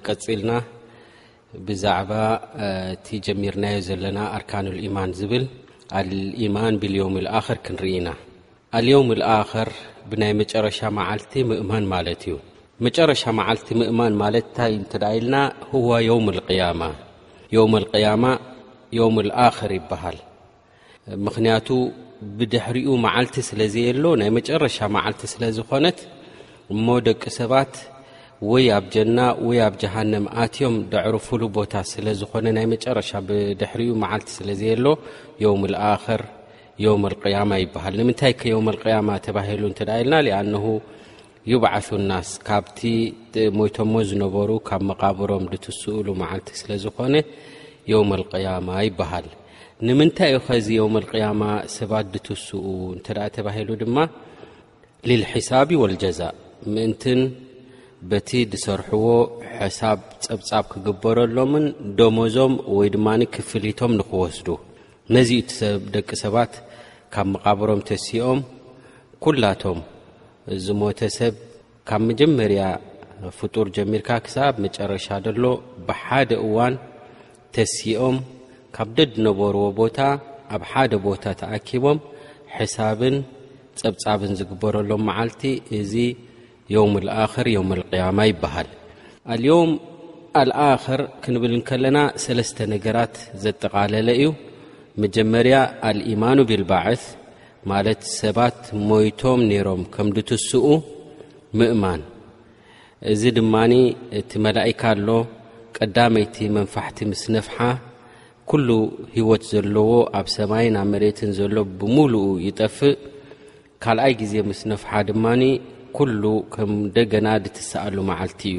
ቀልና 0.08 0.50
ብዛባ 1.69 2.11
ጀርና 3.26 3.64
ዘለና 3.88 4.19
ኣርካ 4.38 4.53
ማን 4.98 5.12
ማን 6.58 6.74
ብي 6.83 6.90
ር 7.54 7.58
ክንርና 7.69 8.08
ር 9.69 10.65
ረሻ 10.69 10.80
እማን 11.62 11.88
ዩ 12.28 12.38
ረሻ 13.12 13.24
እ 14.76 14.78
ታልና 14.94 15.67
ም 19.15 19.23
ኣክር 19.47 19.70
ይሃል 19.93 20.19
ምክንያቱ 21.27 21.69
ብድሕሪኡ 22.38 22.88
መዓልቲ 23.05 23.34
ስለዘየ 23.48 23.87
ኣሎ 23.95 24.05
ናይ 24.20 24.30
መጨረሻ 24.38 24.77
መዓልቲ 24.96 25.20
ስለዝኮነት 25.33 25.98
እሞ 26.74 26.87
ደቂ 27.06 27.23
ሰባት 27.38 27.74
ወይ 28.51 28.65
ኣብ 28.77 28.84
ጀና 28.95 29.19
ወይ 29.48 29.59
ኣብ 29.66 29.74
ጀሃንም 29.82 30.24
ኣትዮም 30.45 30.77
ደዕርፍሉ 30.95 31.43
ቦታ 31.59 31.74
ስለዝኾነ 31.93 32.46
ናይ 32.59 32.66
መጨረሻ 32.74 33.10
ብድሕሪኡ 33.29 33.93
መዓልቲ 34.02 34.29
ስለዘየ 34.38 34.74
ሎ 34.84 34.95
ዮም 35.45 35.62
ኣክር 35.93 36.23
የም 36.84 37.05
ቅያማ 37.23 37.52
ይበሃል 37.65 37.95
ንምንታይ 38.01 38.32
ከየም 38.41 38.66
ያማ 38.95 39.09
ተባሂሉ 39.29 39.62
ት 39.79 39.88
ኢልና 40.01 40.15
ኣንሁ 40.41 40.65
ይባዓሹ 41.52 41.88
ናስ 42.10 42.30
ካብቲ 42.48 42.79
ሞቶሞ 43.59 43.93
ዝነበሩ 44.09 44.51
ካብ 44.68 44.82
መቃብሮም 44.91 45.45
ድትስኡሉ 45.52 46.07
መዓልቲ 46.23 46.51
ስለ 46.62 46.70
ዝኾነ 46.84 47.15
ዮውመ 47.92 48.10
ኣልቅያማ 48.16 48.69
ይበሃል 48.88 49.27
ንምንታይ 49.87 50.30
ዩ 50.34 50.38
ኸዚ 50.46 50.66
ዮመ 50.80 50.95
ልቅያማ 51.05 51.42
ሰባት 51.77 52.06
ድትስኡ 52.15 52.62
እንተ 52.95 53.06
ደኣ 53.16 53.27
ተባሂሉ 53.37 53.68
ድማ 53.82 53.96
ልልሒሳቢ 55.09 55.71
ወልጀዛ 55.82 56.21
ምእንትን 56.74 57.21
በቲ 58.10 58.30
ዝሰርሕዎ 58.52 59.07
ሕሳብ 59.60 59.99
ፀብፃብ 60.27 60.65
ክግበረሎምን 60.73 61.65
ደመዞም 61.99 62.54
ወይ 62.79 62.88
ድማ 62.96 63.09
ክፍሊቶም 63.35 63.93
ንኽወስዱ 64.01 64.49
መዚኡቲ 65.15 65.53
ብደቂ 65.84 66.09
ሰባት 66.25 66.53
ካብ 67.15 67.27
መቓብሮም 67.34 67.81
ተሲኦም 67.91 68.41
ኲላቶም 69.27 69.79
ዝሞተ 70.65 71.01
ሰብ 71.19 71.34
ካብ 71.89 72.03
መጀመርያ 72.11 72.62
ፍጡር 73.39 73.67
ጀሚርካ 73.77 74.11
ክሳብ 74.27 74.55
መጨረሻ 74.67 75.07
ደሎ 75.27 75.45
ብሓደ 75.87 76.31
እዋን 76.47 76.75
ተስኦም 77.57 78.17
ካብ 78.77 78.89
ደድ 78.97 79.13
ነበርዎ 79.27 79.65
ቦታ 79.81 79.99
ኣብ 80.57 80.63
ሓደ 80.71 80.93
ቦታ 81.09 81.23
ተኣኪቦም 81.41 81.99
ሕሳብን 82.57 83.17
ፀብፃብን 83.81 84.33
ዝግበረሎም 84.39 85.03
መዓልቲ 85.09 85.43
እዚ 85.79 85.93
ዮም 86.75 86.95
ልኣክር 87.07 87.47
ዮም 87.57 87.71
ልቅያማ 87.81 88.19
ይበሃል 88.31 88.69
ኣልዮም 89.35 89.71
ኣልኣክር 90.41 91.01
ክንብል 91.23 91.53
ንከለና 91.61 91.99
ሰለስተ 92.25 92.59
ነገራት 92.75 93.15
ዘጠቓለለ 93.45 94.09
እዩ 94.19 94.29
መጀመርያ 95.03 95.57
ኣልኢማኑ 95.89 96.39
ብልባዕስ 96.51 97.03
ማለት 97.71 98.01
ሰባት 98.21 98.59
ሞይቶም 98.91 99.41
ነይሮም 99.51 99.83
ከም 99.95 100.09
ድትስኡ 100.17 100.67
ምእማን 101.59 102.01
እዚ 103.12 103.23
ድማኒ 103.39 103.73
እቲ 104.21 104.31
መላኢካ 104.45 104.83
ኣሎ 104.95 105.09
ቀዳመይቲ 105.83 106.37
መንፋሕቲ 106.55 106.98
ምስ 107.09 107.21
ነፍሓ 107.34 107.57
ኩሉ 108.51 108.69
ሂወት 109.17 109.43
ዘለዎ 109.51 109.91
ኣብ 110.19 110.27
ሰማይ 110.34 110.67
ናብ 110.75 110.87
መሬትን 110.93 111.31
ዘሎ 111.39 111.57
ብሙሉኡ 111.81 112.25
ይጠፍእ 112.47 112.97
ካልኣይ 113.84 114.15
ግዜ 114.21 114.33
ምስ 114.49 114.61
ነፍሓ 114.71 114.89
ድማኒ 115.09 115.43
ኩሉ 115.97 116.23
ከም 116.55 116.73
ደገና 116.97 117.27
ድትስኣሉ 117.44 117.97
መዓልቲ 118.11 118.41
እዩ 118.53 118.59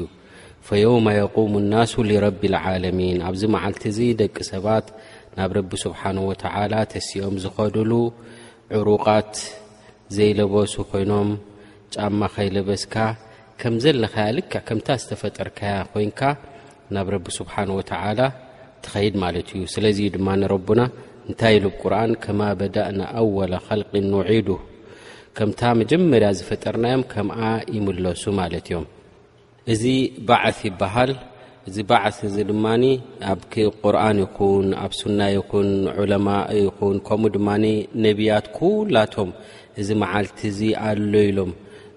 ፈየውማ 0.66 1.06
የቁም 1.18 1.52
ናሱ 1.72 1.92
ልረቢልዓለሚን 2.10 3.18
ኣብዚ 3.30 3.42
መዓልቲ 3.56 3.82
እዚ 3.92 3.98
ደቂ 4.20 4.36
ሰባት 4.52 4.86
ናብ 5.38 5.50
ረቢ 5.58 5.70
ስብሓን 5.84 6.16
ወተዓላ 6.28 6.72
ተሲኦም 6.92 7.36
ዝኸዱሉ 7.44 7.92
ዕሩቃት 8.78 9.34
ዘይለበሱ 10.18 10.74
ኮይኖም 10.92 11.30
ጫማ 11.96 12.20
ከይለበስካ 12.36 12.94
ከም 13.62 13.74
ዘለኸያ 13.86 14.26
ልክ 14.38 14.52
ከምታ 14.68 14.88
ዝተፈጠርካያ 15.02 15.74
ኮይንካ 15.92 16.20
ናብ 16.94 17.08
ረቢ 17.14 17.26
ስብሓን 17.38 17.68
ወተዓላ 17.78 18.20
ትኸይድ 18.84 19.14
ማለት 19.24 19.48
እዩ 19.56 19.64
ስለዚ 19.74 19.98
ድማ 20.14 20.28
ንረቡና 20.40 20.80
እንታይ 21.28 21.54
ኢሉብቁርኣን 21.58 22.12
ከማ 22.22 22.40
በዳእ 22.60 22.88
ንኣወላ 22.98 23.52
ከልቂ 23.66 23.90
ንውዒዱ 24.12 24.48
ከምታ 25.38 25.60
መጀመርያ 25.80 26.28
ዝፈጠርናዮም 26.38 27.02
ከምኣ 27.12 27.40
ይምለሱ 27.76 28.22
ማለት 28.40 28.64
እዮም 28.70 28.86
እዚ 29.74 29.82
ባዓፍ 30.30 30.58
ይበሃል 30.68 31.12
እዚ 31.68 31.76
ባዓስ 31.92 32.18
እዚ 32.30 32.36
ድማኒ 32.50 32.82
ቁርኣን 33.82 34.18
ይኹን 34.24 34.68
ኣብ 34.82 34.92
ሱናይ 35.00 35.32
ይኹን 35.38 35.68
ዑለማ 36.04 36.28
ይኹን 36.64 36.96
ከምኡ 37.08 37.32
ድማ 37.36 37.48
ነብያት 38.06 38.46
ኩላቶም 38.58 39.30
እዚ 39.82 39.88
መዓልቲ 40.04 40.40
እዚ 40.52 40.60
ኣሎ 40.88 41.12
ኢሎም 41.30 41.52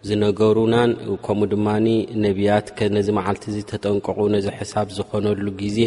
ዝነገሩናን 0.07 0.89
ከምኡ 1.25 1.45
ድማ 1.51 1.65
ነብያት 2.23 2.67
ነዚ 2.95 3.07
መዓልቲ 3.17 3.43
ዝተጠንቀቑ 3.55 4.17
ነዚ 4.33 4.45
ሕሳብ 4.59 4.87
ዝኮነሉ 4.97 5.45
ግዜ 5.61 5.77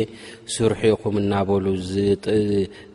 ስርሑኢኹም 0.55 1.17
እናበሉ 1.23 1.65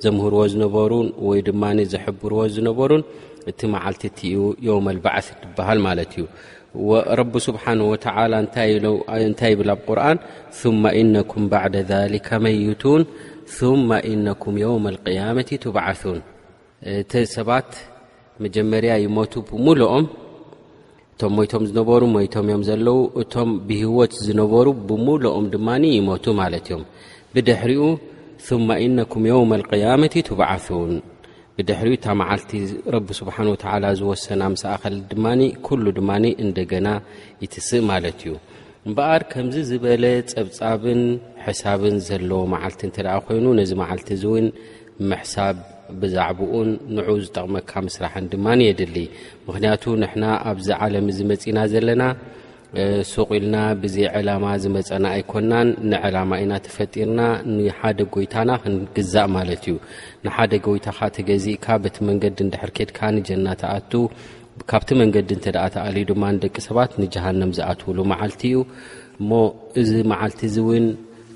ዘምህርዎ 0.04 0.40
ዝነበሩን 0.54 1.10
ወይ 1.30 1.42
ድማ 1.50 1.62
ዘሕብርዎ 1.92 2.40
ዝነበሩን 2.56 3.04
እቲ 3.52 3.60
መዓልቲ 3.74 4.02
እቲዩ 4.12 4.38
ዮመ 4.68 4.86
ኣልበዓስ 4.94 5.28
ትበሃል 5.44 5.80
ማለት 5.88 6.12
እዩ 6.18 6.26
ረቢ 7.20 7.34
ስብሓን 7.48 7.80
ወተላ 7.92 8.34
እንታይ 9.28 9.54
ብል 9.60 9.72
ኣብ 9.76 9.82
ቁርን 9.90 10.18
ማ 10.86 10.94
ኢነኩም 11.04 11.46
ባዕደ 11.54 11.94
ሊካ 12.16 12.30
መይቱን 12.46 13.04
ማ 13.92 14.02
ኢነኩም 14.14 14.58
የውም 14.64 14.86
ልقያመቲ 14.96 15.50
ትባዓሱን 15.66 16.20
እቲ 17.02 17.14
ሰባት 17.38 17.72
መጀመርያ 18.46 18.94
ይሞቱ 19.06 19.34
ሙሉኦም 19.66 20.06
እቶም 21.14 21.34
ሞይቶም 21.38 21.64
ዝነበሩ 21.70 22.02
ሞይቶም 22.16 22.46
እዮም 22.50 22.62
ዘለው 22.68 23.00
እቶም 23.22 23.50
ብሂወት 23.70 24.14
ዝነበሩ 24.28 24.66
ብሙሉኦም 24.90 25.46
ድማኒ 25.54 25.84
ይሞቱ 26.00 26.26
ማለት 26.42 26.66
እዮም 26.70 26.84
ብድሕሪኡ 27.34 27.84
ስማኢነኩምዮ 28.48 29.36
መልቅያመቲ 29.54 30.16
ትባዓት 30.30 30.68
ውን 30.78 30.94
ብድሕሪኡ 31.58 31.94
እታ 31.98 32.08
መዓልቲ 32.22 32.52
ረቢ 32.96 33.08
ስብሓን 33.20 33.50
ወተዓላ 33.54 33.84
ዝወሰና 34.00 34.42
ምስእከሊ 34.54 34.96
ድማ 35.12 35.26
ኩሉ 35.68 35.86
ድማ 36.00 36.12
እንደገና 36.46 36.88
ይትስእ 37.44 37.84
ማለት 37.92 38.22
እዩ 38.26 38.34
እምበኣር 38.90 39.24
ከምዚ 39.34 39.56
ዝበለ 39.72 40.06
ፀብፃብን 40.32 41.04
ሕሳብን 41.48 41.98
ዘለዎ 42.08 42.42
መዓልቲ 42.56 42.82
እተደኣ 42.92 43.16
ኮይኑ 43.28 43.46
ነዚ 43.60 43.72
መዓልቲ 43.84 44.10
እ 44.18 44.22
እውን 44.30 44.48
ምሕሳብ 45.12 45.58
ብዛዕባኡን 46.02 46.70
ንዑኡ 46.98 47.10
ዝጠቕመካ 47.26 47.72
ምስራሕን 47.88 48.26
ድማንየድሊ 48.34 48.98
ምክንያቱ 49.48 49.84
ንሕና 50.04 50.24
ኣብዚ 50.52 50.68
ዓለም 50.88 51.06
እዚ 51.14 51.20
መፅና 51.32 51.58
ዘለና 51.74 52.04
ሰቂልና 53.12 53.56
ብዘ 53.84 53.96
ዕላማ 54.18 54.46
ዝመፀና 54.64 55.06
ኣይኮናን 55.16 55.70
ንዕላማ 55.92 56.32
ኢና 56.44 56.54
ተፈጢርና 56.66 57.22
ንሓደ 57.56 58.00
ጎይታና 58.16 58.52
ክንግዛእ 58.64 59.28
ማለት 59.38 59.64
እዩ 59.70 59.76
ንሓደ 60.26 60.52
ጎይታካ 60.68 61.00
ተገዚእካ 61.18 61.66
በቲ 61.86 61.98
መንገዲ 62.10 62.38
ንድሕርኬድካ 62.50 63.00
ንጀና 63.18 63.48
ተኣቱ 63.64 63.92
ካብቲ 64.72 64.90
መንገዲ 65.02 65.30
እንተዳኣ 65.38 65.66
ተኣልዩ 65.76 66.04
ድማ 66.12 66.24
ንደቂ 66.38 66.56
ሰባት 66.70 66.92
ንጃሃንም 67.04 67.52
ዝኣትውሉ 67.58 68.00
መዓልቲ 68.14 68.42
እዩ 68.52 68.58
እሞ 69.22 69.32
እዚ 69.82 69.92
መዓልቲ 70.12 70.40
እዚ 70.50 70.56
እውን 70.66 70.86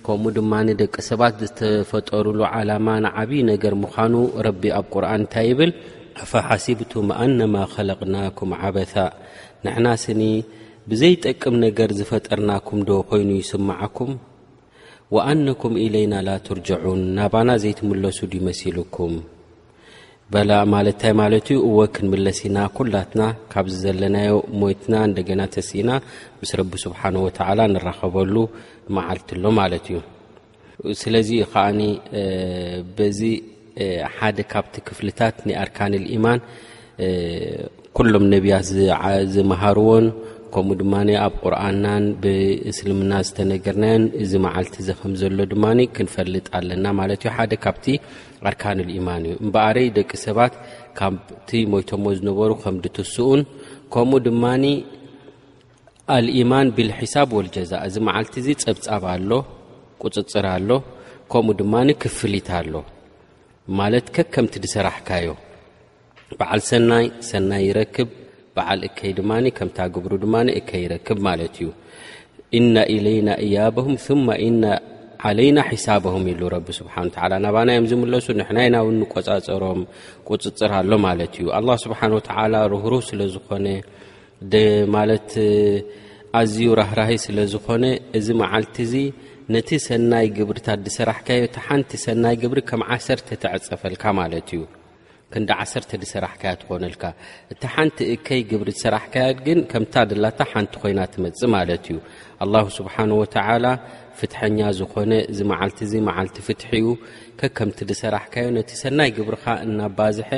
ከምኡ 0.06 0.32
ድማ 0.38 0.52
ንደቂ 0.68 0.94
ሰባት 1.08 1.36
ዝተፈጠሩሉ 1.44 2.40
ዓላማ 2.56 2.88
ንዓብዪ 3.06 3.40
ነገር 3.52 3.74
ምዃኑ 3.84 4.14
ረቢ 4.48 4.64
ኣብ 4.78 4.86
ቁርኣን 4.94 5.22
እንታይ 5.22 5.48
ይብል 5.52 5.72
ፋሓሲብቱ 6.32 6.92
መኣነማ 7.10 7.56
ኸለቕናኩም 7.74 8.52
ዓበታ 8.60 8.96
ንሕና 9.66 9.88
ስኒ 10.04 10.22
ብዘይጠቅም 10.92 11.56
ነገር 11.66 11.90
ዝፈጠርናኩምዶ 12.00 12.90
ኾይኑ 13.12 13.30
ይስምዓኩም 13.42 14.12
ወኣነኩም 15.18 15.74
ኢለይና 15.86 16.14
ላትርጅዑን 16.28 17.02
ናባና 17.20 17.50
ዘይትምለሱ 17.64 18.20
ድ 18.34 18.36
ይመሲልኩም 18.42 19.16
በላእ 20.34 20.62
ማለትንታይ 20.74 21.14
ማለት 21.22 21.48
እዩ 21.54 21.58
እወ 21.70 21.78
ክንምለስ 21.96 22.38
ኢና 22.48 22.58
ኩላትና 22.78 23.22
ካብዚ 23.52 23.74
ዘለናዮ 23.86 24.32
ሞትና 24.60 24.94
እንደገና 25.10 25.42
ተሲኢና 25.56 25.92
ምስ 26.40 26.52
ረቢ 26.60 26.72
ስብሓን 26.86 27.16
ወተዓላ 27.26 27.60
ንራከበሉ 27.74 28.36
መዓልቲ 28.98 29.30
ሎ 29.44 29.52
ማለት 29.60 29.86
እዩ 29.92 30.00
ስለዚ 31.02 31.30
ከዓኒ 31.52 31.82
በዚ 32.98 33.20
ሓደ 34.16 34.38
ካብቲ 34.54 34.76
ክፍልታት 34.88 35.36
ናኣርካን 35.50 35.94
ልኢማን 36.06 36.42
ኩሎም 37.98 38.26
ነብያት 38.34 38.68
ዝመሃርዎን 39.36 40.06
ከምኡ 40.56 40.76
ድማ 40.82 40.94
ኣብ 41.26 41.34
ቁርኣንናን 41.44 42.04
ብእስልምና 42.24 43.12
ዝተነገርናዮን 43.28 44.04
እዚ 44.24 44.32
መዓልቲ 44.46 44.76
እዚ 44.84 44.90
ከምዘሎ 45.00 45.38
ድማ 45.54 45.64
ክንፈልጥ 45.96 46.46
ኣለና 46.58 46.86
ማለት 47.00 47.22
ዩ 47.26 47.32
ሓደ 47.38 47.52
ካብቲ 47.66 47.86
ኣድካን 48.50 48.80
ልኢማን 48.90 49.24
እዩ 49.30 49.34
እምበኣረይ 49.44 49.88
ደቂ 49.98 50.12
ሰባት 50.26 50.54
ካብቲ 51.00 51.50
ሞይቶሞ 51.74 52.06
ዝነበሩ 52.20 52.52
ከም 52.64 52.76
ድትስኡን 52.84 53.42
ከምኡ 53.96 54.18
ድማኒ 54.28 54.64
ኣልኢማን 56.18 56.68
ብልሒሳብ 56.78 57.30
ወልጀዛ 57.40 57.74
እዚ 57.90 57.96
መዓልቲ 58.10 58.36
እዚ 58.44 58.48
ፀብፃብ 58.66 59.04
ኣሎ 59.14 59.30
ቁፅፅር 60.04 60.48
ኣሎ 60.56 60.70
ከምኡ 61.34 61.56
ድማኒ 61.64 61.90
ክፍሊት 62.04 62.50
ኣሎ 62.60 62.74
ማለት 63.82 64.08
ከ 64.16 64.28
ከምቲ 64.36 64.56
ድሰራሕካዮ 64.68 65.30
በዓል 66.40 66.62
ሰናይ 66.74 67.06
ሰናይ 67.32 67.64
ይረክብ 67.70 68.10
በዓል 68.58 68.82
እከይ 68.88 69.12
ድማ 69.18 69.32
ከምታ 69.58 69.80
ግብሩ 69.96 70.12
ድማ 70.24 70.36
እከ 70.60 70.70
ይረክብ 70.84 71.18
ማለት 71.28 71.56
እዩ 71.62 71.70
ኢና 72.60 72.76
ኢለይና 72.96 73.30
እያበም 73.46 73.90
ማ 74.28 74.38
ኢና 74.48 74.64
ዓለይና 75.30 75.60
ሒሳብም 75.70 76.26
ኢሉ 76.32 76.42
ረቢ 76.54 76.68
ስብሓን 76.80 77.08
ዓላ 77.26 77.34
ናባና 77.46 77.70
ዮም 77.78 77.86
ዝምለሱ 77.92 78.26
ንሕናይ 78.40 78.68
ናውኒ 78.76 79.00
ቆፃፀሮም 79.14 79.82
ቁፅፅር 80.30 80.72
ኣሎ 80.80 80.92
ማለት 81.08 81.36
እዩ 81.42 81.48
ኣላ 81.58 81.70
ስብሓን 81.86 82.14
ተዓላ 82.28 82.56
ርህሩህ 82.74 83.04
ስለዝኾነ 83.10 83.68
ማለት 84.98 85.32
ኣዝዩ 86.42 86.68
ራህራሂ 86.82 87.12
ስለዝኾነ 87.26 87.84
እዚ 88.20 88.28
መዓልቲ 88.44 88.76
እዚ 88.88 88.94
ነቲ 89.56 89.70
ሰናይ 89.88 90.28
ግብርታት 90.40 90.80
ዲሰራሕካዮቲ 90.88 91.56
ሓንቲ 91.68 91.92
ሰናይ 92.06 92.38
ግብሪ 92.44 92.60
ከም 92.72 92.84
ዓሰርተ 92.96 93.30
ተዐፀፈልካ 93.44 94.04
ማለት 94.22 94.50
እዩ 94.58 94.62
እንዳ 95.40 95.50
ዓሰርተ 95.64 95.92
ድሰራሕከያ 96.02 96.52
ትኾነልካ 96.62 97.04
እቲ 97.54 97.62
ሓንቲ 97.74 97.98
እከይ 98.16 98.42
ግብሪ 98.52 98.70
ዝሰራሕካ 98.78 99.16
ግን 99.46 99.60
ከምታ 99.72 99.96
ዘላታ 100.12 100.40
ሓንቲ 100.52 100.74
ኮይና 100.84 101.00
ትመፅ 101.14 101.42
ማለት 101.56 101.86
እዩ 101.92 101.98
ኣላ 102.46 102.56
ስብሓንወላ 102.78 103.66
ፍትሐኛ 104.20 104.60
ዝኮነ 104.78 105.12
እዚ 105.32 105.40
መዓልቲ 105.52 105.80
እዚ 105.88 105.94
መዓልቲ 106.10 106.38
ፍት 106.48 106.62
ዩ 106.84 106.94
ከከምቲ 107.40 107.80
ሰራሕካዩ 108.02 108.46
ነቲ 108.58 108.72
ሰናይ 108.84 109.10
ግብርካ 109.18 109.46
እናባዝሐ 109.66 110.30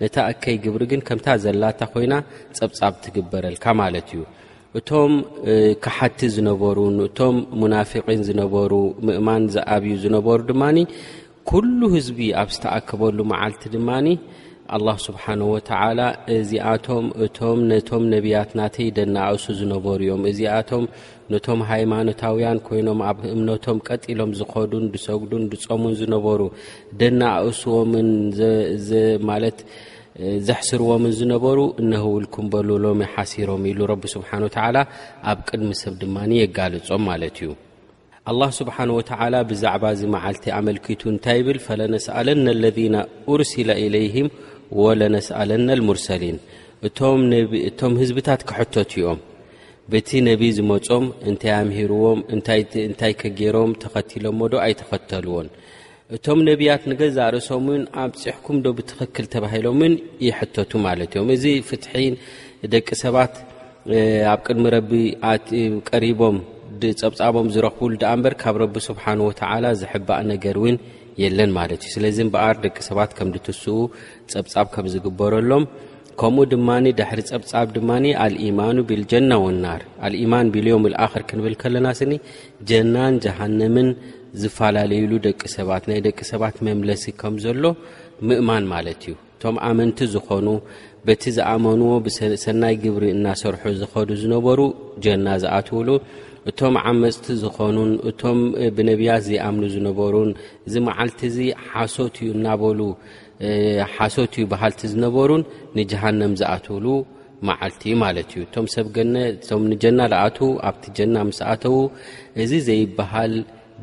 ነታ 0.00 0.16
እከይ 0.34 0.56
ግብሪ 0.64 0.82
ግን 0.92 1.02
ከምታ 1.10 1.26
ዘላታ 1.44 1.80
ኮይና 1.94 2.14
ፀብፃብ 2.58 2.94
ትግበረልካ 3.06 3.66
ማለት 3.82 4.08
እዩ 4.16 4.22
እቶም 4.80 5.12
ክሓቲ 5.84 6.20
ዝነበሩ 6.36 6.78
ቶም 7.18 7.36
ሙናፊቅን 7.60 8.22
ዝነበሩ 8.30 8.72
ምእማን 9.08 9.44
ዝኣብዩ 9.56 9.92
ዝነበሩ 10.06 10.40
ድማ 10.52 10.62
ኩሉ 11.50 11.80
ህዝቢ 11.94 12.18
ኣብ 12.40 12.48
ዝተኣከበሉ 12.54 13.18
መዓልቲ 13.32 13.64
ድማ 13.74 13.88
ኣላህ 14.74 14.96
ስብሓን 15.06 15.40
ወተዓላ 15.52 16.00
እዚኣቶም 16.36 17.04
እቶም 17.24 17.58
ነቶም 17.72 18.04
ነብያትናተይ 18.12 18.88
ደና 18.96 19.16
ኣእሱ 19.30 19.44
ዝነበሩ 19.60 19.98
እዮም 20.06 20.22
እዚኣቶም 20.30 20.84
ነቶም 21.32 21.60
ሃይማኖታውያን 21.70 22.58
ኮይኖም 22.68 23.00
ኣብ 23.08 23.18
እምነቶም 23.34 23.78
ቀጢሎም 23.88 24.30
ዝኸዱን 24.40 24.84
ድሰግዱን 24.94 25.44
ድፀሙን 25.52 25.94
ዝነበሩ 26.00 26.40
ደና 27.02 27.20
ኣእስዎምን 27.44 28.08
ማለት 29.30 29.60
ዘሕስርዎምን 30.48 31.12
ዝነበሩ 31.20 31.58
እነህውል 31.82 32.26
ክምበልሎም 32.36 33.00
ሓሲሮም 33.14 33.64
ኢሉ 33.72 33.80
ረቢ 33.92 34.02
ስብሓን 34.16 34.44
ወተዓላ 34.48 34.76
ኣብ 35.32 35.38
ቅድሚ 35.48 35.70
ሰብ 35.82 35.94
ድማ 36.02 36.16
የጋልፆም 36.40 37.04
ማለት 37.10 37.38
እዩ 37.42 37.50
ኣላ 38.30 38.42
ስብሓን 38.58 38.90
ወተዓላ 38.98 39.34
ብዛዕባ 39.50 39.84
ዚ 39.98 40.08
መዓልቲ 40.14 40.44
ኣመልኪቱ 40.58 41.00
እንታይ 41.12 41.36
ይብል 41.40 41.58
ፈለነስኣለን 41.66 42.38
ንለነ 42.46 42.94
ኡርሲላ 43.34 43.70
ኢለይህም 43.86 44.28
ወለነስኣለን 44.82 45.64
ልሙርሰሊን 45.80 46.38
እቶም 47.68 47.94
ህዝብታት 48.02 48.40
ክሕተት 48.48 48.90
ዮም 49.02 49.18
በቲ 49.92 50.10
ነብይ 50.28 50.50
ዝመፆም 50.58 51.04
እንታይ 51.30 51.54
ኣምሂርዎም 51.62 52.20
እንታይ 52.38 53.12
ከገይሮም 53.20 53.72
ተኸትሎም 53.82 54.36
ሞዶ 54.40 54.54
ኣይተኸተልዎን 54.66 55.48
እቶም 56.16 56.38
ነቢያት 56.48 56.82
ንገዛርእሶም 56.90 57.64
ን 57.80 57.84
ኣብፅሕኩም 58.02 58.56
ዶ 58.64 58.72
ብትኽክል 58.78 59.26
ተባሂሎምን 59.34 59.94
ይሕተቱ 60.26 60.72
ማለት 60.86 61.12
እዮም 61.16 61.30
እዚ 61.36 61.44
ፍትሒ 61.68 61.94
ደቂ 62.74 62.88
ሰባት 63.04 63.34
ኣብ 64.32 64.38
ቅድሚ 64.48 64.66
ረቢ 64.76 64.92
ቀሪቦም 65.90 66.38
ፀብፃቦም 67.00 67.46
ዝረኽቡሉ 67.54 67.92
ደኣ 68.02 68.12
ምበር 68.18 68.34
ካብ 68.42 68.56
ረቢ 68.62 68.74
ስብሓን 68.86 69.18
ወተዓላ 69.28 69.66
ዝሕባእ 69.80 70.22
ነገር 70.32 70.56
እውን 70.60 70.76
የለን 71.22 71.50
ማለት 71.58 71.80
እዩ 71.86 71.90
ስለዚ 71.96 72.16
እምበኣር 72.26 72.56
ደቂ 72.64 72.76
ሰባት 72.88 73.10
ከምድትስኡ 73.18 73.76
ፀብፃብ 74.32 74.66
ከም 74.74 74.86
ዝግበረሎም 74.94 75.64
ከምኡ 76.20 76.44
ድማኒ 76.52 76.86
ድሕሪ 76.98 77.20
ፀብፃብ 77.30 77.68
ድማኒ 77.76 78.04
አልኢማኑ 78.24 78.76
ቢል 78.90 79.02
ጀና 79.12 79.30
ወናር 79.44 79.82
አልእማን 80.06 80.52
ቢልዮም 80.54 80.88
ልኣክር 80.92 81.24
ክንብል 81.32 81.54
ከለና 81.62 81.86
ስኒ 82.00 82.12
ጀናን 82.70 83.20
ጀሃነምን 83.26 83.90
ዝፈላለዩሉ 84.42 85.12
ደቂ 85.28 85.40
ሰባት 85.58 85.86
ናይ 85.92 86.00
ደቂ 86.08 86.18
ሰባት 86.32 86.58
መምለሲ 86.68 87.04
ከም 87.22 87.36
ዘሎ 87.46 87.64
ምእማን 88.28 88.66
ማለት 88.74 89.00
እዩ 89.06 89.14
እቶም 89.38 89.56
ኣመንቲ 89.68 89.98
ዝኾኑ 90.12 90.46
በቲ 91.06 91.22
ዝኣመንዎ 91.36 91.88
ብሰናይ 92.04 92.74
ግብሪ 92.82 93.04
እናሰርሑ 93.16 93.62
ዝኸዱ 93.80 94.08
ዝነበሩ 94.20 94.60
ጀና 95.04 95.26
ዝኣትውሉ 95.42 95.88
እቶም 96.50 96.74
ዓመፅቲ 96.90 97.26
ዝኮኑን 97.42 97.90
እቶም 98.10 98.38
ብነብያት 98.76 99.22
ዘይኣምኑ 99.28 99.62
ዝነበሩን 99.74 100.30
እዚ 100.66 100.74
መዓልቲ 100.88 101.20
እዚ 101.32 101.38
ሓሶት 101.70 102.16
እዩ 102.24 102.30
እናበሉ 102.38 102.80
ሓሶት 103.96 104.32
እዩ 104.40 104.46
ባሃልቲ 104.52 104.80
ዝነበሩን 104.94 105.42
ንጃሃንም 105.80 106.32
ዝኣትውሉ 106.42 106.86
መዓልቲ 107.50 107.82
እዩ 107.90 107.96
ማለት 108.04 108.30
እዩ 108.36 108.42
እቶም 108.48 108.68
ሰብ 108.76 108.86
ገ 108.96 109.04
እቶም 109.34 109.62
ንጀና 109.72 110.00
ዝኣትዉ 110.14 110.50
ኣብቲ 110.70 110.84
ጀና 111.00 111.16
ምስ 111.30 111.40
ኣተዉ 111.52 111.76
እዚ 112.44 112.52
ዘይበሃል 112.70 113.34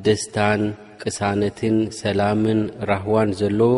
ደስታን 0.07 0.61
ቅሳነትን 1.03 1.77
ሰላምን 2.01 2.59
ራህዋን 2.89 3.29
ዘለዎ 3.39 3.73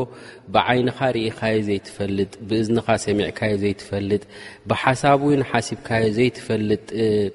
ብዓይንኻ 0.55 0.97
ርኢካዮ 1.15 1.55
ዘይትፈልጥ 1.67 2.31
ብእዝንኻ 2.49 2.87
ሰሚዕካዮ 3.05 3.53
ዘይትፈልጥ 3.63 4.21
ብሓሳብን 4.69 5.41
ሓሲብካዮ 5.51 6.05
ዘይትፈልጥ 6.17 6.79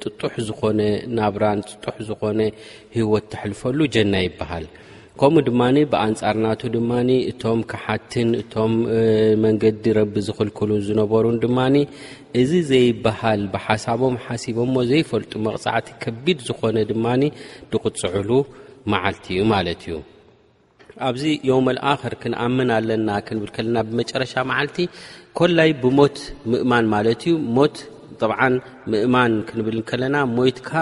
ጥጡሕ 0.03 0.35
ዝኮነ 0.51 0.79
ናብራን 1.21 1.61
ፅጡሕ 1.71 1.97
ዝኾነ 2.11 2.39
ሂወት 2.99 3.27
ተሕልፈሉ 3.33 3.79
ጀና 3.97 4.15
ይበሃል 4.27 4.69
ከምኡ 5.21 5.41
ድማኒ 5.49 5.77
ብኣንፃርናቱ 5.93 6.61
ድማ 6.77 6.93
እቶም 7.31 7.61
ካሓትን 7.71 8.29
እቶም 8.43 8.73
መንገዲ 9.45 9.85
ረቢ 9.99 10.15
ዝክልክሉን 10.29 10.81
ዝነበሩን 10.87 11.37
ድማኒ 11.43 11.75
እዚ 12.43 12.53
ዘይበሃል 12.71 13.41
ብሓሳቦም 13.57 14.15
ሓሲቦሞ 14.27 14.75
ዘይፈልጡ 14.93 15.33
መቕፃዕቲ 15.49 15.89
ከቢድ 16.05 16.39
ዝኾነ 16.49 16.77
ድማ 16.93 17.07
ድቕፅዕሉ 17.73 18.31
ማልቲ 18.93 19.25
እዩ 19.35 19.43
ማለት 19.55 19.81
እዩ 19.87 19.97
ኣብዚ 21.09 21.25
ዮም 21.49 21.67
ኣልኣኸር 21.73 22.15
ክንኣምን 22.23 22.69
ኣለና 22.77 23.11
ክንብል 23.27 23.51
ከለና 23.57 23.77
ብመጨረሻ 23.89 24.33
መዓልቲ 24.51 24.77
ኮላይ 25.39 25.71
ብሞት 25.83 26.17
ምእማን 26.53 26.87
ማለት 26.95 27.23
እዩ 27.31 27.37
ሞት 27.57 27.77
ዓን 28.45 28.55
ምእማን 28.93 29.33
ክንብል 29.49 29.77
ከለና 29.91 30.17
ሞይትካ 30.37 30.73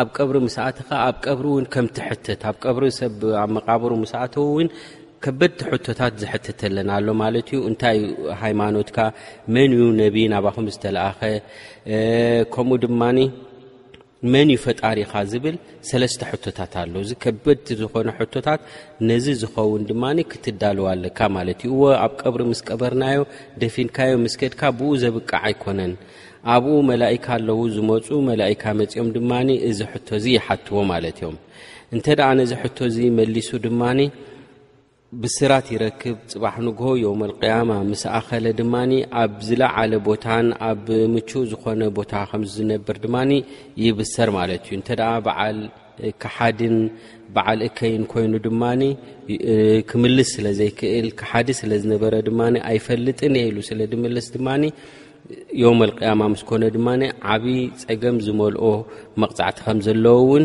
ኣብ 0.00 0.08
ቀብሪ 0.18 0.36
ምስኣት 0.46 0.78
ከ 0.88 0.90
ኣብ 1.06 1.16
ቀብሪ 1.24 1.44
እውን 1.52 1.66
ከምትሕተት 1.74 2.40
ኣብ 2.50 2.56
ቀብሪ 2.64 2.84
ሰብ 3.00 3.20
ኣብ 3.42 3.50
መቃብሩ 3.56 3.90
ምስኣት 4.04 4.34
ውን 4.56 4.68
ከበድቲሕቶታት 5.24 6.14
ዝሕትተለና 6.22 6.90
ኣሎ 6.98 7.08
ማለት 7.22 7.48
እዩ 7.56 7.60
እንታይ 7.70 7.98
ሃይማኖትካ 8.42 8.98
መን 9.56 9.70
እዩ 9.76 9.84
ነብ 10.00 10.16
ናባኹም 10.32 10.66
ዝተለኣኸ 10.74 11.20
ከምኡ 12.54 12.78
ድማኒ 12.84 13.18
መን 14.32 14.48
ዩ 14.52 14.56
ፈጣሪኻ 14.64 15.12
ዝብል 15.30 15.56
ሰለስተ 15.88 16.20
ሕቶታት 16.30 16.72
ኣለዉ 16.82 17.00
እዚ 17.06 17.10
ከበድቲ 17.22 17.68
ዝኮነ 17.80 18.08
ሕቶታት 18.18 18.60
ነዚ 19.08 19.26
ዝኸውን 19.40 19.82
ድማ 19.88 20.04
ክትዳልዋ 20.32 20.86
ኣለካ 20.94 21.18
ማለት 21.36 21.60
እዩ 21.68 21.78
ኣብ 22.04 22.12
ቀብሪ 22.22 22.40
ምስ 22.50 22.60
ቀበርናዮ 22.68 23.20
ደፊንካዮ 23.62 24.12
ምስ 24.24 24.34
ከድካ 24.42 24.62
ብኡ 24.78 24.90
ዘብቃዕ 25.04 25.42
ኣይኮነን 25.48 25.92
ኣብኡ 26.54 26.76
መላእካ 26.90 27.26
ኣለው 27.38 27.60
ዝመፁ 27.74 28.06
መላካ 28.30 28.62
መፂኦም 28.80 29.10
ድማኒ 29.16 29.48
እዚ 29.70 29.78
ሕቶ 29.92 30.08
እዚ 30.20 30.26
ይሓትዎ 30.38 30.76
ማለት 30.92 31.18
እዮም 31.22 31.36
እንተደኣ 31.96 32.30
ነዚ 32.40 32.52
ሕቶ 32.62 32.78
እዚ 32.92 32.98
መሊሱ 33.18 33.50
ድማኒ 33.66 34.00
ብስራት 35.22 35.66
ይረክብ 35.74 36.16
ፅባሕ 36.32 36.54
ንግ 36.66 36.80
ዮ 37.02 37.08
ልቅያማ 37.30 37.70
ምስኣኸለ 37.90 38.44
ድማኒ 38.60 38.92
ኣብ 39.22 39.32
ዝለዓለ 39.48 39.92
ቦታን 40.08 40.46
ኣብ 40.68 40.86
ምቹእ 41.12 41.44
ዝኮነ 41.50 41.82
ቦታ 41.98 42.12
ከምዝነብር 42.30 42.96
ድማ 43.04 43.16
ይብሰር 43.84 44.30
ማለት 44.38 44.62
እዩ 44.66 44.72
እንተደኣ 44.78 45.10
ዓል 45.44 45.58
ሓዲን 46.36 46.76
በዓል 47.34 47.60
እከይን 47.68 48.04
ኮይኑ 48.12 48.32
ድማኒ 48.48 48.82
ክምልስ 49.90 50.30
ስለዘይክእል 50.36 51.08
ክሓዲ 51.20 51.48
ስለዝነበረ 51.62 52.14
ድማ 52.28 52.40
ኣይፈልጥን 52.72 53.36
እየኢሉ 53.40 53.58
ስለድ 53.70 53.92
ምልስ 54.04 54.28
ድማኒ 54.36 54.64
ዮ 55.60 55.64
ኣልቀያማ 55.82 56.22
ምስኮነ 56.32 56.64
ድማ 56.74 56.86
ዓብዪ 57.34 57.54
ፀገም 57.82 58.16
ዝመልኦ 58.24 58.64
መቕፃዕቲ 59.22 59.56
ከምዘለዎእውን 59.66 60.44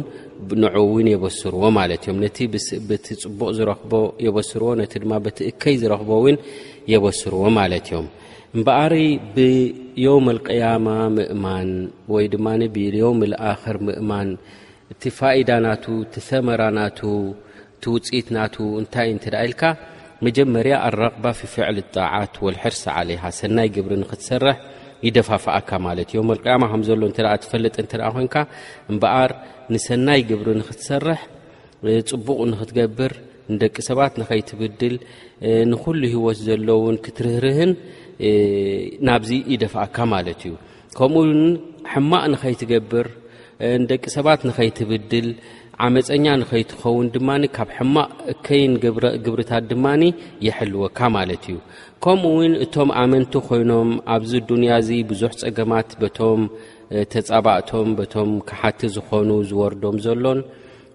ንዑ 0.61 0.73
እውን 0.87 1.07
የበስርዎ 1.13 1.61
ማለት 1.79 2.01
እዮም 2.05 2.19
ነቲ 2.23 2.37
ቲ 3.05 3.17
ፅቡቅ 3.23 3.49
ዝረኽቦ 3.57 3.91
የበስርዎ 4.25 4.69
ነቲ 4.81 4.93
ድማ 5.05 5.13
ቲ 5.37 5.47
እከይ 5.51 5.75
ዝረኽቦ 5.81 6.11
እውን 6.21 6.37
የበስርዎ 6.93 7.41
ማለት 7.59 7.85
እዮም 7.91 8.07
እምበኣሪ 8.55 8.95
ብዮ 9.35 10.07
ኣልቀያማ 10.31 10.87
ምእማን 11.17 11.69
ወይ 12.13 12.27
ድማ 12.35 12.47
ብዮም 12.77 13.19
ልኣክር 13.31 13.79
ምእማን 13.89 14.29
እቲ 14.93 15.03
ፋኢዳ 15.19 15.49
ናቱ 15.67 15.85
እቲ 16.05 16.15
ሰመራ 16.29 16.61
ናቱ 16.79 16.99
እቲ 17.79 17.83
ውፅኢት 17.95 18.27
ናቱ 18.37 18.55
እንታይእ 18.81 19.13
እንትዳ 19.15 19.35
ኢልካ 19.47 19.61
መጀመርያ 20.27 20.73
ኣረቕባ 20.87 21.25
ፍፍዕል 21.39 21.77
ጣዓት 21.95 22.33
ወልሕርሲ 22.45 22.83
ዓለሃ 22.97 23.21
ሰናይ 23.37 23.67
ግብሪ 23.75 23.91
ንክትሰርሕ 24.01 24.57
ይደፋፍኣካ 25.07 25.69
ማለት 25.85 26.09
እዮ 26.13 26.21
መልቅያማ 26.29 26.63
ከምዘሎ 26.71 27.01
እ 27.09 27.13
ትፈለጥ 27.43 27.75
እንተ 27.83 27.93
ኮንካ 28.15 28.35
እምበኣር 28.91 29.31
ንሰናይ 29.73 30.21
ግብሪ 30.31 30.47
ንክትሰርሕ 30.61 31.21
ፅቡቕ 32.11 32.39
ንክትገብር 32.53 33.13
ንደቂ 33.53 33.75
ሰባት 33.89 34.13
ንከይትብድል 34.21 34.95
ንኩሉ 35.73 36.01
ሂወት 36.15 36.39
ዘሎውን 36.47 36.97
ክትርህርህን 37.05 37.71
ናብዚ 39.09 39.31
ይደፋኣካ 39.53 39.97
ማለት 40.15 40.41
እዩ 40.49 40.55
ከምኡ 40.97 41.25
ሕማቅ 41.93 42.23
ንከይትገብር 42.33 43.07
ንደቂ 43.83 44.03
ሰባት 44.17 44.41
ንከይትብድል 44.49 45.29
ዓመፀኛ 45.85 46.25
ንኸይትኸውን 46.39 47.07
ድማ 47.15 47.29
ካብ 47.55 47.69
ሕማቕ 47.77 48.09
እከይን 48.31 48.73
ግብርታት 49.25 49.63
ድማኒ 49.71 50.01
የሕልወካ 50.45 50.99
ማለት 51.17 51.43
እዩ 51.51 51.57
ከምኡ 52.03 52.31
ውን 52.39 52.53
እቶም 52.63 52.89
ኣመንቲ 53.01 53.33
ኮይኖም 53.47 53.89
ኣብዚ 54.15 54.31
ዱንያ 54.49 54.71
እዚ 54.83 54.89
ብዙሕ 55.11 55.31
ፀገማት 55.43 55.89
በቶም 56.01 56.41
ተፃባእቶም 57.13 57.89
በቶም 57.99 58.31
ክሓቲ 58.49 58.81
ዝኾኑ 58.95 59.29
ዝወርዶም 59.51 59.97
ዘሎን 60.07 60.41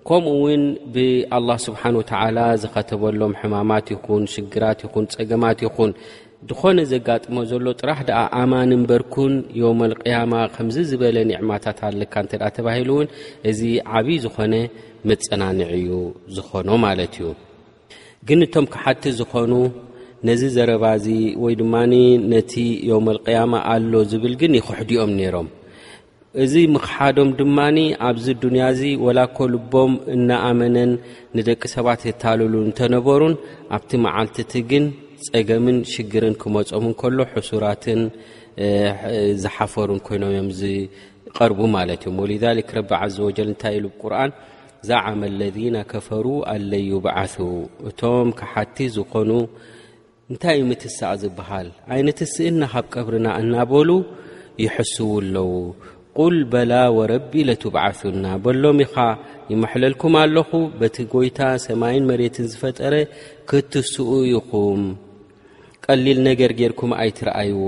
ከምኡ 0.09 0.35
ውን 0.45 0.63
ብኣላ 0.95 1.49
ስብሓን 1.67 1.97
ወተዓላ 2.01 2.39
ዝኸተበሎም 2.63 3.33
ሕማማት 3.41 3.87
ይኹን 3.95 4.25
ሽግራት 4.35 4.81
ይኹን 4.87 5.05
ፀገማት 5.17 5.61
ይኹን 5.67 5.91
ንኾነ 6.51 6.79
ዘጋጥሞ 6.91 7.35
ዘሎ 7.51 7.67
ጥራሕ 7.81 7.99
ድኣ 8.09 8.19
ኣማን 8.41 8.71
እንበርኩን 8.77 9.35
ዮመ 9.61 9.81
ልቅያማ 9.91 10.33
ከምዝ 10.55 10.77
ዝበለ 10.91 11.17
ኒዕማታት 11.31 11.79
ኣለካ 11.89 12.15
እተዳ 12.27 12.43
ተባሂሉ 12.57 12.89
እውን 12.97 13.09
እዚ 13.51 13.61
ዓብይ 13.99 14.19
ዝኾነ 14.25 14.55
መፀናኒዒዩ 15.09 15.89
ዝኾኖ 16.37 16.69
ማለት 16.87 17.15
እዩ 17.21 17.29
ግን 18.29 18.41
እቶም 18.47 18.67
ክሓቲ 18.75 19.03
ዝኾኑ 19.21 19.53
ነዚ 20.29 20.43
ዘረባእዚ 20.57 21.07
ወይ 21.45 21.55
ድማ 21.61 21.75
ነቲ 22.33 22.53
ዮመልቅያማ 22.91 23.53
ኣሎ 23.75 23.93
ዝብል 24.13 24.35
ግን 24.43 24.59
ይክሕድኦም 24.59 25.11
ነይሮም 25.21 25.49
እዚ 26.45 26.53
ምክሓዶም 26.75 27.29
ድማኒ 27.41 27.77
ኣብዚ 28.09 28.27
ድንያ 28.43 28.63
እዚ 28.75 28.83
ወላ 29.07 29.19
ኮልቦም 29.39 29.93
እናኣመነን 30.17 30.93
ንደቂ 31.39 31.61
ሰባት 31.77 32.01
የታልሉ 32.11 32.53
እንተነበሩን 32.69 33.35
ኣብቲ 33.79 33.91
መዓልትቲ 34.07 34.55
ግን 34.73 34.87
ፀገምን 35.33 35.77
ሽግርን 35.93 36.35
ክመፆምን 36.43 36.93
ከሎ 37.01 37.19
ሕሱራትን 37.35 38.01
ዝሓፈሩን 39.43 40.01
ኮይኖም 40.07 40.33
እዮም 40.35 40.49
ዝቀርቡ 40.61 41.59
ማለት 41.77 42.03
እዮም 42.05 42.17
ወልሊክ 42.25 42.69
ረቢ 42.79 42.91
ዓዘ 43.01 43.15
ወጀል 43.29 43.49
እንታይ 43.53 43.75
ኢሉ 43.79 43.87
ብቁርኣን 43.95 44.31
ዛዓመ 44.89 45.21
ለዚነ 45.41 45.77
ከፈሩ 45.93 46.27
ኣለይባዓሱ 46.55 47.37
እቶም 47.91 48.29
ክሓቲ 48.41 48.77
ዝኾኑ 48.97 49.31
እንታይ 50.33 50.57
እዩ 50.59 50.67
ምትሳቅ 50.71 51.13
ዝበሃል 51.23 51.69
ዓይነት 51.97 52.19
እስእና 52.27 52.63
ካብ 52.75 52.87
ቀብርና 52.95 53.27
እናበሉ 53.43 53.91
ይሕስው 54.65 55.11
ኣለዉ 55.21 55.51
ቁል 56.19 56.37
በላ 56.51 56.73
ወረቢ 56.97 57.33
ለትባዓሱና 57.49 58.27
በሎሚ 58.45 58.81
ኢኻ 58.89 58.97
ይመሕለልኩም 59.53 60.15
ኣለኹ 60.23 60.51
በቲ 60.81 60.97
ጎይታ 61.15 61.41
ሰማይን 61.67 62.05
መሬትን 62.11 62.47
ዝፈጠረ 62.53 62.95
ክትስኡ 63.53 64.11
ኢኹም 64.35 64.83
ቀሊል 65.89 66.19
ነገር 66.29 66.51
ገርኩም 66.61 66.93
ኣይ 67.03 67.11
ትረኣይዎ 67.17 67.63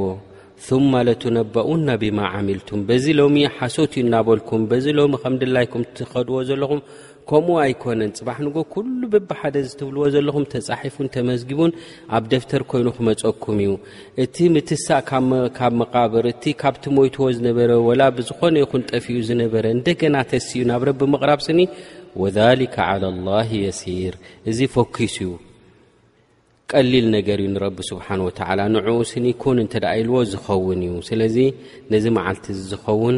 ማ 0.92 1.00
ለቱነበኡና 1.06 1.88
ብማ 2.02 2.18
ዓሚልቱም 2.37 2.80
በዚ 2.88 3.04
ሎሚ 3.18 3.38
ሓሶት 3.56 3.92
እዩ 3.99 4.02
እናበልኩም 4.04 4.62
በዚ 4.70 4.87
ሎሚ 4.99 5.14
ከም 5.23 5.35
ድላይኩም 5.42 5.82
ትኸድዎ 5.96 6.37
ዘለኹም 6.49 6.80
ከምኡ 7.30 7.56
ኣይኮነን 7.64 8.12
ፅባሕ 8.18 8.37
ንጎ 8.46 8.56
ኩሉ 8.75 9.00
ብቢ 9.14 9.30
ሓደ 9.40 9.54
ዝትብልዎ 9.68 10.02
ዘለኹም 10.14 10.44
ተፃሒፉን 10.52 11.11
ተመዝጊቡን 11.14 11.70
ኣብ 12.18 12.25
ደፍተር 12.32 12.62
ኮይኑ 12.70 12.87
ክመፀኩም 12.99 13.58
እዩ 13.64 13.73
እቲ 14.25 14.37
ምትሳእ 14.54 15.02
ካብ 15.58 15.75
መቃብር 15.80 16.26
እቲ 16.32 16.44
ካብቲ 16.62 16.85
ሞይትዎ 16.99 17.28
ዝነበረ 17.38 17.70
ወላ 17.88 18.02
ብዝኾነ 18.18 18.54
ይኹን 18.64 18.85
ጠፊኡ 18.92 19.16
ዝነበረ 19.30 19.64
እንደገና 19.78 20.14
ተሲ 20.32 20.49
እዩ 20.58 20.68
ናብ 20.70 20.85
ረቢ 20.90 21.00
ምቕራብ 21.16 21.42
ስኒ 21.49 21.61
ወሊከ 22.23 22.76
ዓላ 22.92 23.04
ላሂ 23.28 23.50
የሲር 23.66 24.16
እዚ 24.52 24.61
ፈኪሱ 24.76 25.16
እዩ 25.26 25.35
ቀሊል 26.75 27.04
ነገር 27.14 27.38
እዩ 27.42 27.49
ንረቢ 27.54 27.76
ስብሓን 27.88 28.20
ወተዓላ 28.26 28.61
ንዕኡ 28.76 28.96
ስኒ 29.11 29.26
ኮን 29.42 29.58
እንተዳ 29.62 29.85
ኢልዎ 29.99 30.16
ዝኸውን 30.30 30.80
እዩ 30.87 30.94
ስለዚ 31.08 31.37
ነዚ 31.92 32.04
መዓልቲ 32.16 32.44
ዚ 32.56 32.61
ዝኸውን 32.70 33.16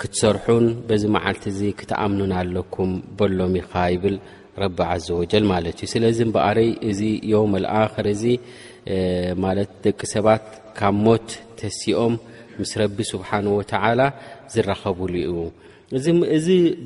ክትሰርሑን 0.00 0.66
በዚ 0.88 1.02
መዓልቲ 1.16 1.44
እዚ 1.52 1.60
ክትኣምኑን 1.80 2.32
ኣለኩም 2.40 2.90
በሎም 3.18 3.54
ኻ 3.70 3.86
ይብል 3.94 4.16
ረቢ 4.62 4.78
ዓዘ 4.94 5.06
ወጀል 5.20 5.44
ማለት 5.52 5.76
እዩ 5.82 5.90
ስለዚ 5.94 6.18
እምበኣረይ 6.26 6.70
እዚ 6.90 7.00
ዮም 7.32 7.52
ኣልኣክር 7.60 8.06
እዚ 8.16 8.24
ማለት 9.46 9.70
ደቂ 9.86 10.00
ሰባት 10.14 10.44
ካብ 10.78 10.96
ሞት 11.06 11.28
ተሲኦም 11.60 12.14
ምስ 12.60 12.72
ረቢ 12.82 12.98
ስብሓን 13.12 13.46
ወተዓላ 13.58 14.00
ዝራኸብሉ 14.54 15.14
ዩ 15.28 15.32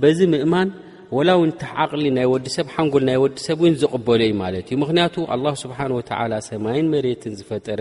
በዚ 0.02 0.18
ምእማን 0.34 0.68
ወላ 1.16 1.30
ው 1.40 1.42
ታ 1.60 1.64
ዓቅሊ 1.84 2.04
ናይ 2.16 2.26
ወዲሰብ 2.32 2.66
ሓንጎል 2.74 3.02
ናይ 3.08 3.16
ወዲሰብ 3.24 3.58
እውን 3.62 3.74
ዝቕበሎ 3.80 4.20
እዩ 4.28 4.32
ማለት 4.42 4.64
እዩ 4.70 4.76
ምክንያቱ 4.84 5.14
ኣላ 5.34 5.44
ስብሓን 5.62 5.92
ወተዓላ 5.98 6.32
ሰማይን 6.48 6.86
መሬትን 6.94 7.34
ዝፈጠረ 7.40 7.80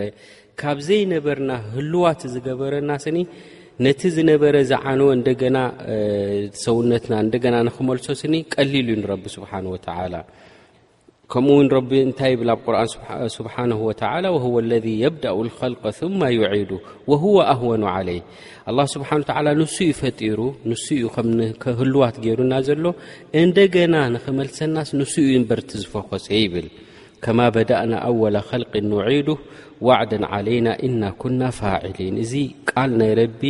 ካብ 0.60 0.78
ዘይነበርና 0.88 1.50
ህልዋት 1.74 2.20
ዝገበረና 2.34 2.90
ስኒ 3.04 3.18
ነቲ 3.86 4.00
ዝነበረ 4.16 4.56
ዝዓነወ 4.70 5.10
እንደገና 5.18 5.56
ሰውነትና 6.64 7.14
እንደገና 7.26 7.54
ንክመልሶ 7.68 8.06
ስኒ 8.22 8.34
ቀሊሉ 8.56 8.88
ዩ 8.94 8.98
ንረቢ 9.02 9.24
ስብሓን 9.36 9.66
ወተዓላ 9.74 10.14
ከምኡ 11.32 11.50
ውን 11.58 11.68
ቢ 11.90 11.90
እንታይ 12.06 12.32
ብል 12.40 12.50
ኣብ 12.54 12.58
ቁርኣን 12.64 12.88
ስብሓ 13.36 13.54
ወተ 13.88 14.02
ወ 14.54 14.60
ለ 14.70 14.74
የብደኡ 15.02 15.38
ል 15.46 15.50
ማ 16.20 16.24
ዩዒዱ 16.36 16.70
ወወ 17.10 17.34
ኣህወኑ 17.52 17.82
ዓለይ 17.94 18.18
ኣላ 18.70 18.78
ስብሓን 18.94 19.22
ተላ 19.28 19.46
ንስዩ 19.60 19.88
ፈጢሩ 20.00 20.40
ንስኡ 20.70 21.02
ህልዋት 21.78 22.16
ገይሩና 22.24 22.52
ዘሎ 22.66 22.84
እንደገና 23.42 23.94
ንክመልሰናስ 24.14 24.90
ንስኡ 25.00 25.24
ንበርቲ 25.42 25.70
ዝፈኮሰ 25.82 26.26
ይብል 26.42 26.68
ከማ 27.26 27.38
በዳእና 27.54 27.92
ኣወለ 28.08 28.36
ከልቅን 28.48 28.86
ንዒዱ 28.94 29.28
ዋዕደ 29.88 30.12
ዓለይና 30.38 30.68
ኢና 30.88 31.02
ኩና 31.22 31.40
ፋዕሊን 31.58 32.16
እዚ 32.24 32.32
ቃል 32.70 32.90
ናይ 33.02 33.12
ረቢ 33.20 33.42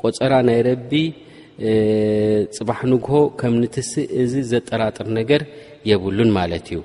ቆፀራ 0.00 0.32
ናይ 0.48 0.60
ረቢ 0.68 0.92
ፅባሕ 2.58 2.80
ንግሆ 2.92 3.18
ከም 3.40 3.54
ንትስእ 3.62 4.10
እዚ 4.24 4.32
ዘጠራጥር 4.52 5.08
ነገር 5.20 5.42
የብሉን 5.90 6.30
ማለት 6.38 6.66
እዩ 6.72 6.80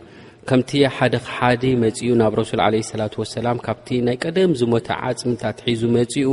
ከምቲ 0.50 0.70
ሓደ 0.98 1.16
ክሓዲ 1.26 1.64
መፅኡ 1.82 2.08
ናብ 2.22 2.34
ረሱል 2.40 2.62
ዓለ 2.68 2.76
ላት 3.00 3.14
ወሰላም 3.22 3.58
ካብቲ 3.66 3.88
ናይ 4.08 4.16
ቀደም 4.26 4.52
ዝሞተ 4.60 4.88
ዓፅምታት 5.10 5.58
ሒዙ 5.66 5.82
መፅኡ 5.98 6.28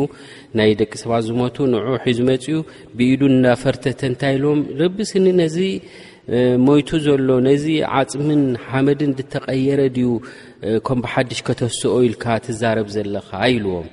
ናይ 0.58 0.70
ደቂ 0.80 0.92
ሰባ 1.02 1.12
ዝሞቱ 1.26 1.56
ንዑ 1.72 1.78
ሒዙ 2.04 2.18
መፅኡ 2.28 2.54
ብኢዱ 2.98 3.20
እዳፈርተተ 3.32 4.00
እንታይ 4.10 4.32
ኢልዎም 4.38 4.60
ረቢስኒ 4.80 5.26
ነዚ 5.40 5.58
ሞይቱ 6.66 6.88
ዘሎ 7.06 7.28
ነዚ 7.48 7.64
ዓፅምን 7.98 8.42
ሓመድን 8.68 9.12
ድተቀየረ 9.18 9.80
ድዩ 9.98 10.08
ከም 10.88 10.98
ብሓድሽ 11.06 11.38
ከተስኦ 11.48 11.94
ኢልካ 12.08 12.24
ትዛረብ 12.46 12.88
ዘለካ 12.96 13.30
ኢልዎም 13.56 13.86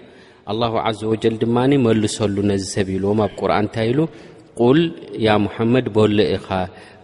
ኣላሁ 0.54 0.74
ዓዘ 0.88 1.00
ወጀል 1.16 1.36
ድማ 1.44 1.58
መልሰሉ 1.88 2.36
ነዚ 2.54 2.64
ሰብ 2.78 2.88
ኢልዎም 2.98 3.22
ኣብ 3.26 3.32
ቁርኣን 3.42 3.64
እንታይ 3.68 3.90
ኢሉ 3.92 4.00
ቁል 4.64 4.80
ያ 5.28 5.32
ሙሓመድ 5.46 5.86
በሎ 5.96 6.18
ኢኻ 6.36 6.48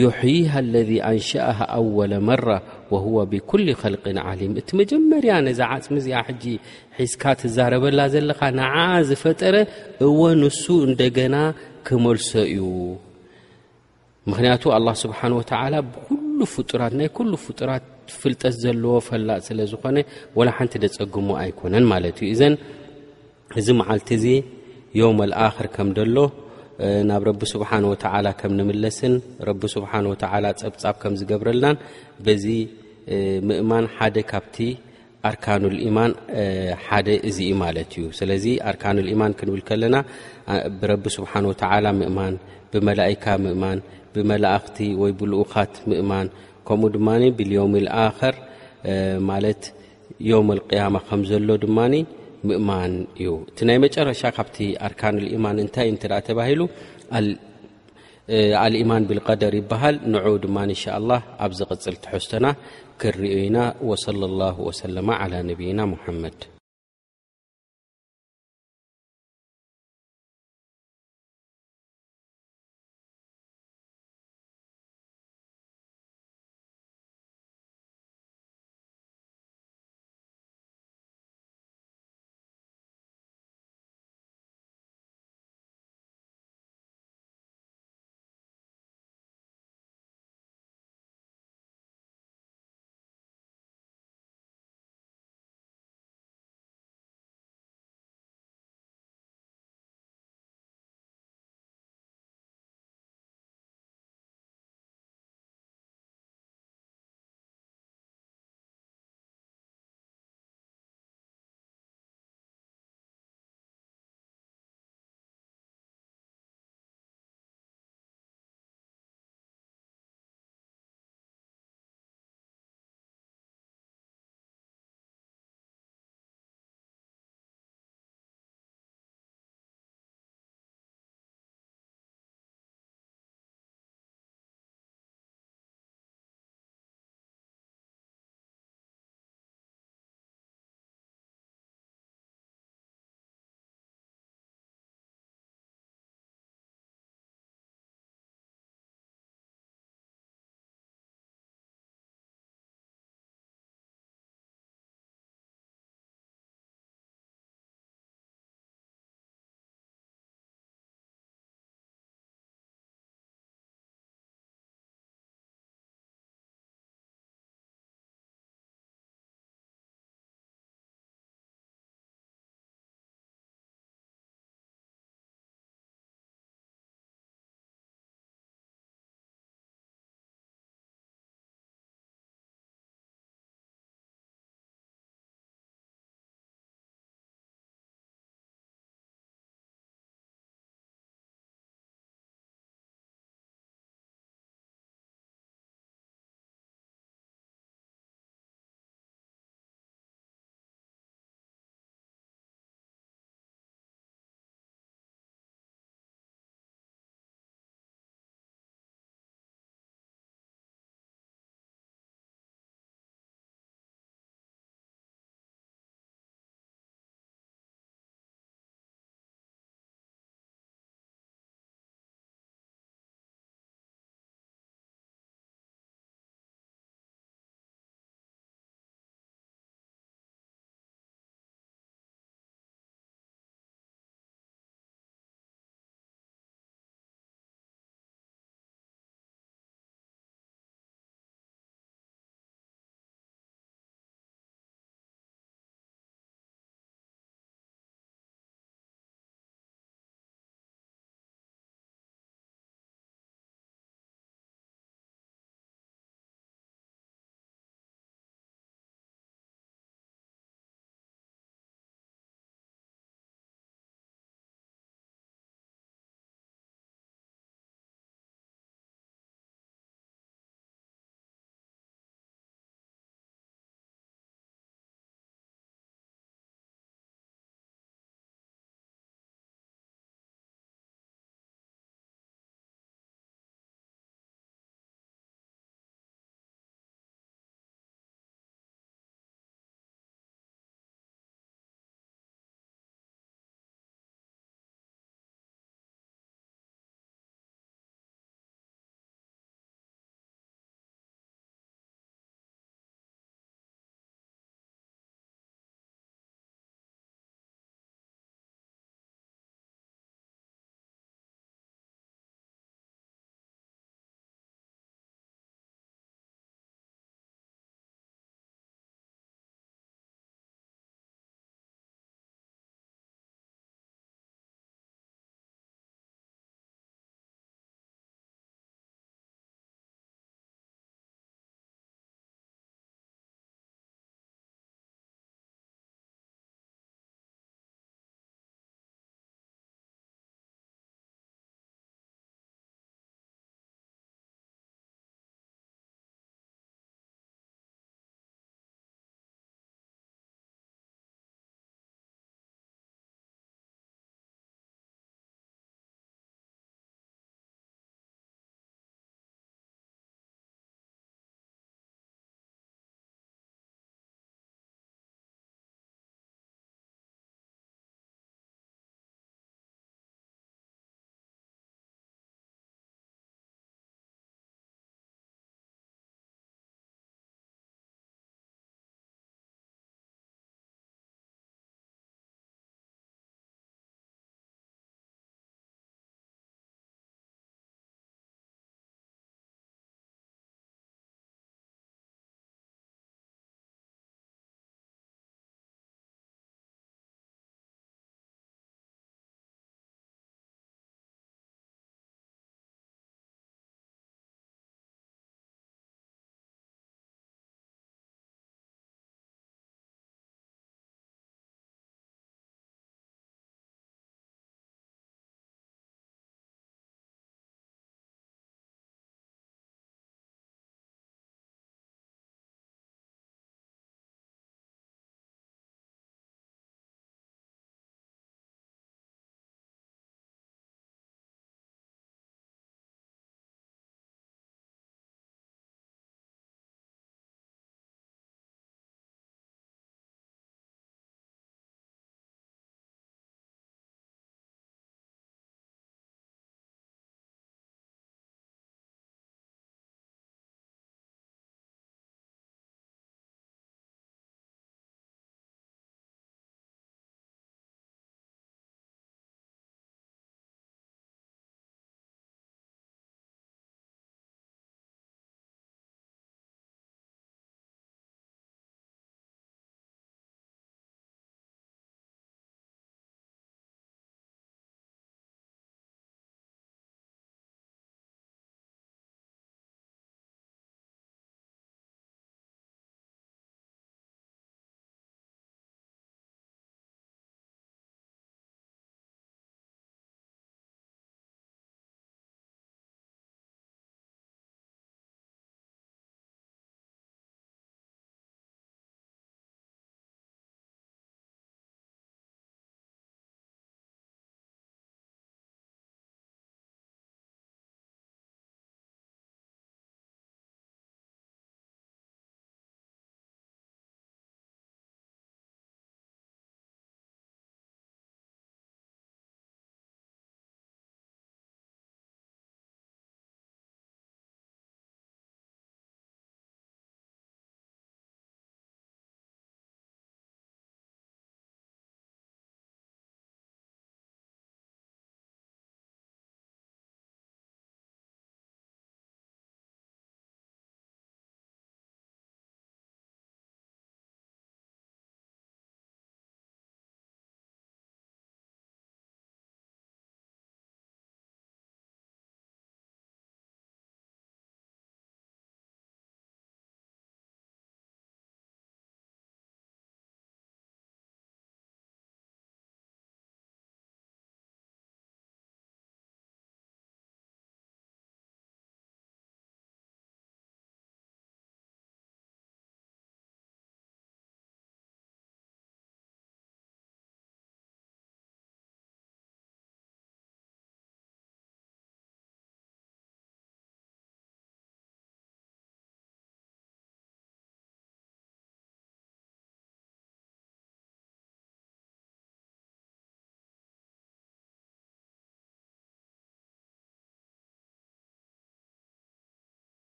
ዮሕይሃ 0.00 0.52
ለ 0.72 0.76
ኣንሸእሃ 1.10 1.58
ኣወለ 1.76 2.12
መራ 2.28 2.46
ወሁወ 2.92 3.16
ብኩሊ 3.32 3.64
ከልቅን 3.80 4.18
ዓሊም 4.28 4.52
እቲ 4.60 4.68
መጀመርያ 4.80 5.32
ነዚ 5.46 5.60
ዓፅሚ 5.74 5.96
እዚኣ 6.02 6.20
ሕጂ 6.28 6.44
ሒዝካ 6.98 7.22
ትዛረበላ 7.40 8.00
ዘለኻ 8.14 8.40
ንዓ 8.58 8.74
ዝፈጠረ 9.08 9.56
እወ 10.06 10.20
ንሱ 10.42 10.62
እንደገና 10.88 11.34
ክመልሶ 11.88 12.30
እዩ 12.52 12.60
ምክንያቱ 14.30 14.62
ኣላ 14.78 14.88
ስብሓን 15.04 15.32
ወተዓላ 15.40 15.74
ብኩሉ 15.92 16.38
ፍጡራት 16.54 16.92
ናይ 17.00 17.08
ኩሉ 17.18 17.32
ፍጡራት 17.46 17.84
ትፍልጠት 18.10 18.54
ዘለዎ 18.62 18.94
ፈላእ 19.08 19.40
ስለ 19.48 19.58
ዝኾነ 19.72 19.96
ወና 20.38 20.48
ሓንቲ 20.58 20.74
ደፀግሞ 20.84 21.28
ኣይኮነን 21.42 21.84
ማለት 21.92 22.16
እዩ 22.22 22.28
እዘን 22.34 22.54
እዚ 23.60 23.66
መዓልቲ 23.80 24.08
እዚ 24.18 24.26
ዮም 25.00 25.18
ኣልኣክር 25.26 25.66
ከም 25.74 25.90
ደሎ 25.98 26.16
ናብ 27.08 27.22
ረቢ 27.28 27.42
ስብሓን 27.54 27.84
ወተዓላ 27.90 28.26
ከም 28.40 28.52
ንምለስን 28.58 29.14
ረቢ 29.48 29.60
ስብሓ 29.76 29.92
ወተዓላ 30.12 30.44
ፀብፃብ 30.62 30.94
ከም 31.02 31.14
ዝገብረልናን 31.20 31.76
በዚ 32.24 32.44
ምእማን 33.48 33.86
ሓደ 33.96 34.16
ካብቲ 34.30 34.56
ኣርካኖልኢማን 35.30 36.12
ሓደ 36.84 37.08
እዚኢ 37.30 37.50
ማለት 37.64 37.90
እዩ 37.98 38.06
ስለዚ 38.20 38.44
ኣርካኖልኢማን 38.70 39.36
ክንብል 39.40 39.62
ከለና 39.68 39.96
ብረቢ 40.80 41.04
ስብሓን 41.16 41.48
ወተዓላ 41.50 41.86
ምእማን 42.00 42.34
ብመላኢካ 42.72 43.24
ምእማን 43.44 43.78
ብመላእክቲ 44.16 44.78
ወይ 45.02 45.12
ብልኡካት 45.20 45.74
ምእማን 45.92 46.26
ከምኡ 46.68 46.90
ድማ 46.96 47.08
ብልዮም 47.38 47.72
ልኣከር 47.86 48.36
ማለት 49.30 49.62
የም 50.30 50.48
ቅያማ 50.72 50.96
ከምዘሎ 51.08 51.48
ድማኒ 51.62 51.94
እዩ 52.44 53.26
እቲ 53.50 53.58
ናይ 53.68 53.78
መጨረሻ 53.84 54.20
ካብቲ 54.36 54.56
ኣርካን 54.86 55.16
ልኢማን 55.24 55.58
እንታይ 55.64 55.88
እተ 55.94 56.04
ተባሂሉ 56.28 56.60
ኣልኢማን 58.64 59.06
ብልቀደር 59.10 59.54
ይበሃል 59.60 59.96
ን 60.12 60.22
ድማ 60.44 60.56
ንሻ 60.70 60.84
ላ 61.08 61.12
ኣብዚ 61.46 61.60
ቅፅል 61.70 61.96
ትሕዝቶና 62.04 62.46
ክርኡ 63.02 63.22
ኢና 63.46 63.58
ወ 63.90 63.92
ላ 64.40 64.50
ወ 64.66 64.70
ነብይና 65.50 65.80
ሙመድ 65.92 66.40